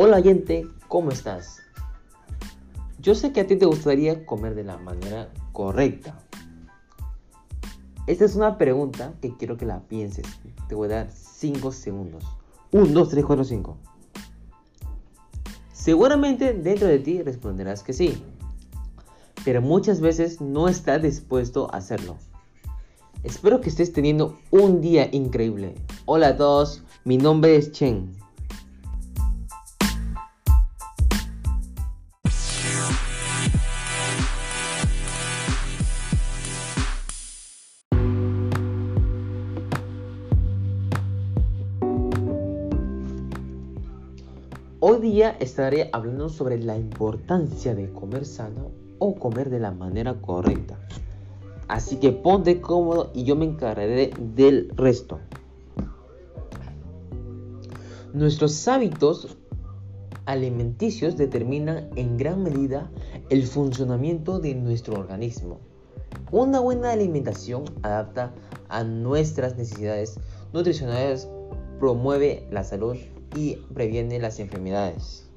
[0.00, 1.60] Hola gente, ¿cómo estás?
[3.00, 6.16] Yo sé que a ti te gustaría comer de la manera correcta.
[8.06, 10.24] Esta es una pregunta que quiero que la pienses.
[10.68, 12.22] Te voy a dar 5 segundos.
[12.70, 13.76] 1, 2, 3, 4, 5.
[15.72, 18.22] Seguramente dentro de ti responderás que sí.
[19.44, 22.18] Pero muchas veces no estás dispuesto a hacerlo.
[23.24, 25.74] Espero que estés teniendo un día increíble.
[26.04, 28.17] Hola a todos, mi nombre es Chen.
[44.90, 50.14] Hoy día estaré hablando sobre la importancia de comer sano o comer de la manera
[50.22, 50.78] correcta.
[51.68, 55.18] Así que ponte cómodo y yo me encargaré del resto.
[58.14, 59.36] Nuestros hábitos
[60.24, 62.90] alimenticios determinan en gran medida
[63.28, 65.60] el funcionamiento de nuestro organismo.
[66.32, 68.32] Una buena alimentación adapta
[68.70, 70.18] a nuestras necesidades
[70.54, 71.28] nutricionales,
[71.78, 72.96] promueve la salud
[73.34, 75.28] y previene las enfermedades.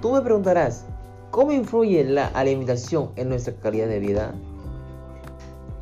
[0.00, 0.86] Tú me preguntarás,
[1.30, 4.34] ¿cómo influye la alimentación en nuestra calidad de vida?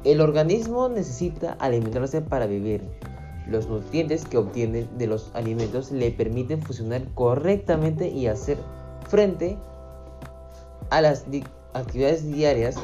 [0.04, 2.82] El organismo necesita alimentarse para vivir.
[3.46, 8.58] Los nutrientes que obtiene de los alimentos le permiten funcionar correctamente y hacer
[9.08, 9.56] frente
[10.90, 11.26] a las
[11.74, 12.76] actividades diarias,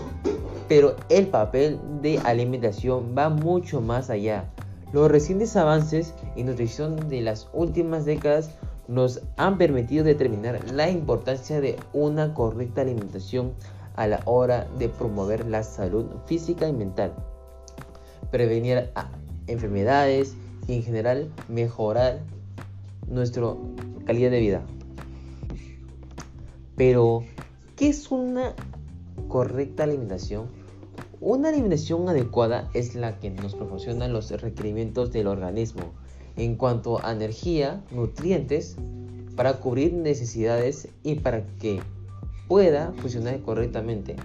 [0.69, 4.54] pero el papel de alimentación va mucho más allá.
[4.95, 8.51] Los recientes avances en nutrición de las últimas décadas
[8.87, 13.55] nos han permitido determinar la importancia de una correcta alimentación
[13.97, 17.13] a la hora de promover la salud física y mental,
[18.31, 18.91] prevenir
[19.49, 20.37] enfermedades
[20.69, 22.21] y en general mejorar
[23.09, 23.49] nuestra
[24.07, 24.63] calidad de vida.
[26.77, 27.25] Pero,
[27.75, 28.55] ¿qué es una
[29.27, 30.47] correcta alimentación?
[31.21, 35.93] Una alimentación adecuada es la que nos proporciona los requerimientos del organismo
[36.37, 38.77] en cuanto a energía, nutrientes,
[39.37, 41.81] para cubrir necesidades y para que
[42.49, 44.17] pueda funcionar correctamente.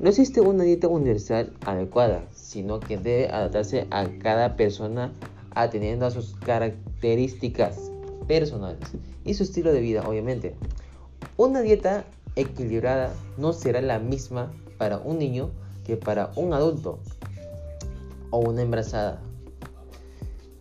[0.00, 5.12] No existe una dieta universal adecuada, sino que debe adaptarse a cada persona
[5.54, 7.90] atendiendo a sus características
[8.26, 8.92] personales
[9.24, 10.54] y su estilo de vida, obviamente.
[11.36, 12.04] Una dieta
[12.36, 15.50] equilibrada no será la misma para un niño
[15.88, 16.98] que para un adulto
[18.28, 19.22] o una embarazada,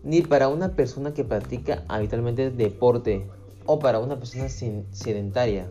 [0.01, 3.27] ni para una persona que practica habitualmente deporte
[3.65, 5.67] o para una persona sedentaria.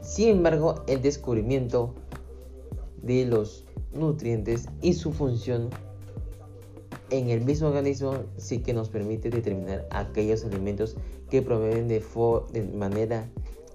[0.00, 1.92] Sin embargo, el descubrimiento
[3.02, 5.70] de los nutrientes y su función
[7.10, 10.94] en el mismo organismo sí que nos permite determinar aquellos alimentos
[11.28, 12.00] que promueven de,
[12.52, 13.28] de manera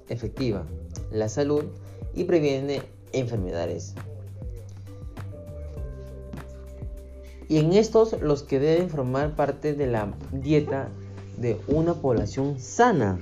[0.08, 0.66] efectiva
[1.12, 1.66] la salud
[2.14, 3.96] y previenen enfermedades.
[7.54, 10.90] Y en estos los que deben formar parte de la dieta
[11.38, 13.20] de una población sana.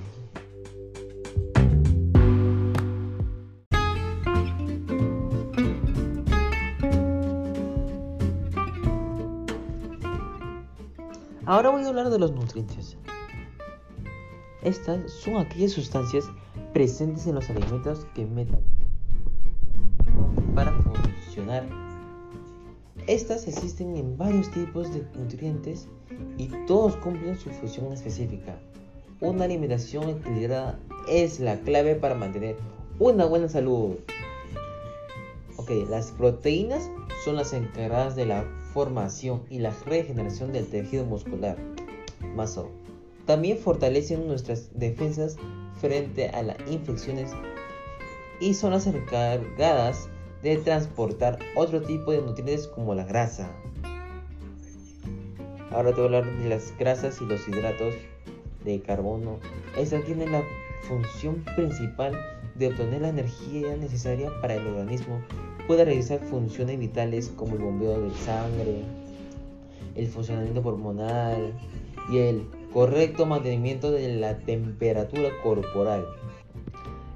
[11.46, 12.96] Ahora voy a hablar de los nutrientes.
[14.64, 16.24] Estas son aquellas sustancias
[16.72, 18.62] presentes en los alimentos que metan
[20.56, 21.91] para funcionar
[23.12, 25.90] estas existen en varios tipos de nutrientes
[26.38, 28.58] y todos cumplen su función específica.
[29.20, 30.80] Una alimentación equilibrada
[31.10, 32.56] es la clave para mantener
[33.00, 33.98] una buena salud.
[35.58, 36.90] Ok, las proteínas
[37.26, 41.58] son las encargadas de la formación y la regeneración del tejido muscular.
[42.34, 42.72] Maso.
[43.26, 45.36] También fortalecen nuestras defensas
[45.82, 47.32] frente a las infecciones
[48.40, 50.21] y son las encargadas de
[50.64, 53.50] transportar otro tipo de nutrientes como la grasa.
[55.72, 57.94] Ahora te voy a hablar de las grasas y los hidratos
[58.66, 59.40] de carbono.
[59.78, 60.44] Esta tiene la
[60.88, 62.14] función principal
[62.56, 65.22] de obtener la energía necesaria para el organismo
[65.68, 68.82] pueda realizar funciones vitales como el bombeo de sangre,
[69.96, 71.54] el funcionamiento hormonal
[72.12, 76.06] y el correcto mantenimiento de la temperatura corporal.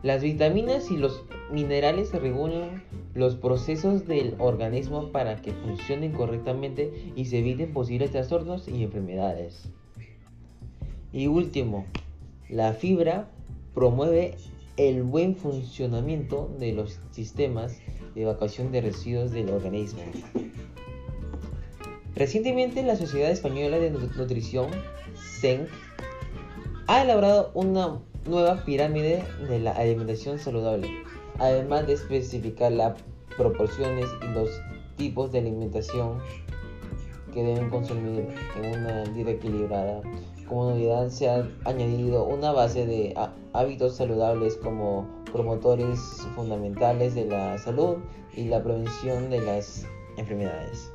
[0.03, 2.83] Las vitaminas y los minerales regulan
[3.15, 9.69] los procesos del organismo para que funcionen correctamente y se eviten posibles trastornos y enfermedades.
[11.11, 11.85] Y último,
[12.49, 13.29] la fibra
[13.73, 14.35] promueve
[14.77, 17.79] el buen funcionamiento de los sistemas
[18.13, 20.01] de evacuación de residuos del organismo.
[22.15, 24.67] Recientemente la Sociedad Española de Nutrición,
[25.15, 25.69] SENC,
[26.87, 30.89] ha elaborado una nueva pirámide de la alimentación saludable,
[31.39, 33.01] además de especificar las
[33.37, 34.49] proporciones y los
[34.95, 36.19] tipos de alimentación
[37.33, 40.01] que deben consumir en una dieta equilibrada.
[40.47, 43.13] Como novedad se ha añadido una base de
[43.53, 45.99] hábitos saludables como promotores
[46.35, 47.97] fundamentales de la salud
[48.33, 49.85] y la prevención de las
[50.17, 50.91] enfermedades.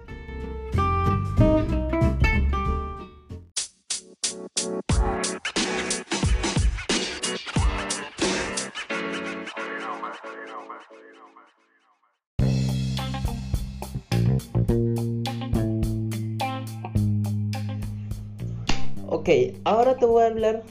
[19.20, 19.28] Ok,
[19.64, 20.62] ahora te voy a hablar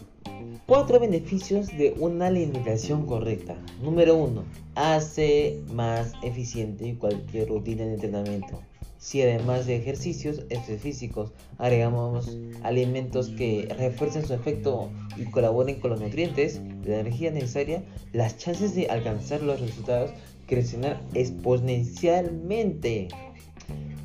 [0.66, 3.56] cuatro beneficios de una alimentación correcta.
[3.80, 4.44] Número uno,
[4.74, 8.60] hace más eficiente cualquier rutina de entrenamiento.
[8.98, 10.42] Si además de ejercicios
[10.81, 17.84] físicos agregamos alimentos que refuercen su efecto y colaboren con los nutrientes la energía necesaria,
[18.13, 20.10] las chances de alcanzar los resultados
[20.48, 23.10] crecerán exponencialmente.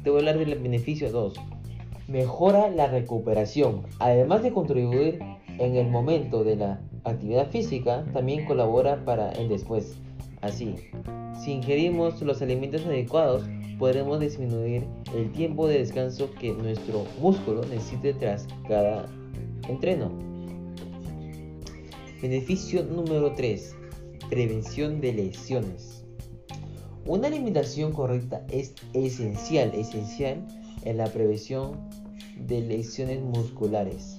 [0.02, 1.32] Te voy a hablar del beneficio 2.
[2.09, 3.83] Mejora la recuperación.
[3.99, 5.21] Además de contribuir
[5.59, 9.97] en el momento de la actividad física, también colabora para el después.
[10.43, 10.75] Así,
[11.43, 13.45] si ingerimos los alimentos adecuados,
[13.79, 14.87] podremos disminuir
[15.17, 19.07] el tiempo de descanso que nuestro músculo necesite tras cada
[19.69, 20.11] entreno.
[22.21, 23.77] Beneficio número 3.
[24.29, 26.04] Prevención de lesiones.
[27.06, 30.43] Una alimentación correcta es esencial, esencial
[30.85, 31.79] en la prevención
[32.39, 34.19] de lesiones musculares.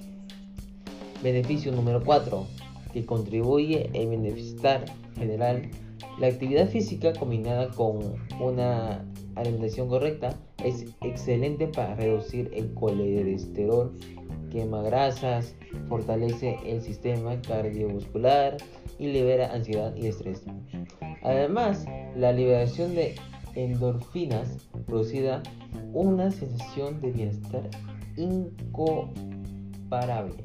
[1.24, 2.46] Beneficio número 4.
[2.94, 4.86] Que contribuye en bienestar
[5.18, 5.72] general.
[6.20, 9.04] La actividad física combinada con una
[9.36, 13.92] alimentación correcta es excelente para reducir el colesterol,
[14.52, 15.56] quema grasas,
[15.90, 18.56] fortalece el sistema cardiovascular
[19.00, 20.44] y libera ansiedad y estrés.
[21.24, 21.86] Además,
[22.16, 23.16] la liberación de
[23.56, 25.44] endorfinas producida
[25.94, 27.70] una sensación de bienestar
[28.18, 30.36] incomparable.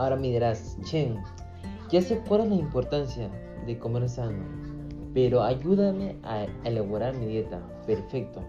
[0.00, 1.18] Ahora me dirás, Chen,
[1.90, 3.28] ya sé cuál es la importancia
[3.66, 4.42] de comer sano,
[5.12, 7.60] pero ayúdame a elaborar mi dieta.
[7.86, 8.40] Perfecto.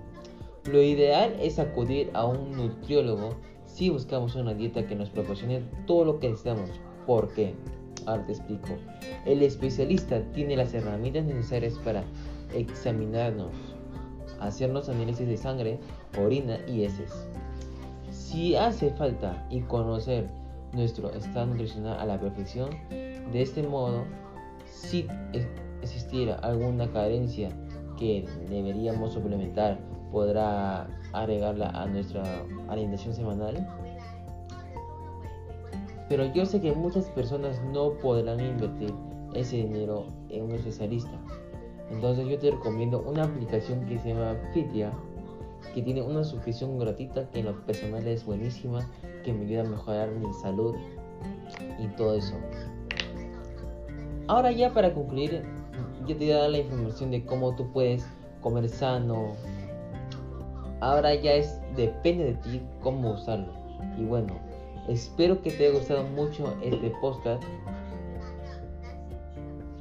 [0.71, 6.06] Lo ideal es acudir a un nutriólogo si buscamos una dieta que nos proporcione todo
[6.06, 6.69] lo que necesitamos.
[7.06, 7.54] ¿Por qué?
[8.06, 8.69] Ahora te explico.
[9.25, 12.06] El especialista tiene las herramientas necesarias para
[12.56, 13.51] examinarnos,
[14.39, 15.80] hacernos análisis de sangre,
[16.18, 17.12] orina y heces.
[18.09, 20.30] Si hace falta y conocer
[20.73, 22.69] nuestro estado nutricional a la perfección.
[22.89, 24.03] De este modo,
[24.65, 25.07] si
[25.81, 27.50] existiera alguna carencia
[27.97, 29.79] que deberíamos suplementar,
[30.12, 32.23] podrá agregarla a nuestra
[32.68, 33.68] alimentación semanal.
[36.09, 38.94] Pero yo sé que muchas personas no podrán invertir
[39.33, 41.18] ese dinero en un especialista.
[41.89, 44.91] Entonces yo te recomiendo una aplicación que se llama Fitia
[45.73, 48.85] que tiene una suscripción gratuita que en lo personal es buenísima,
[49.21, 50.75] que me ayuda a mejorar mi salud
[51.79, 52.35] y todo eso.
[54.28, 55.44] Ahora ya para concluir,
[56.07, 58.06] yo te voy a dar la información de cómo tú puedes
[58.42, 59.33] comer sano.
[60.80, 63.54] Ahora ya es depende de ti cómo usarlo.
[63.97, 64.33] Y bueno,
[64.87, 67.44] espero que te haya gustado mucho este podcast.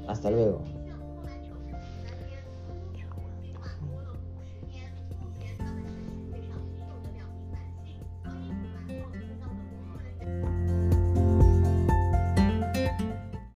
[0.06, 0.62] Hasta luego.